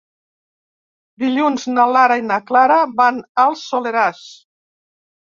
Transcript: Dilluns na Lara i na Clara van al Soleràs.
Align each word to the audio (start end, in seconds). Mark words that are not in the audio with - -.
Dilluns 1.23 1.65
na 1.73 1.83
Lara 1.95 2.17
i 2.21 2.23
na 2.29 2.39
Clara 2.51 2.77
van 3.01 3.19
al 3.43 3.53
Soleràs. 3.65 4.23